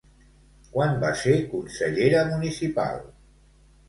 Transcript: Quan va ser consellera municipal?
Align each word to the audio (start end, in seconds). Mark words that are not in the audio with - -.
Quan 0.77 0.95
va 1.03 1.11
ser 1.19 1.35
consellera 1.51 2.23
municipal? 2.31 2.99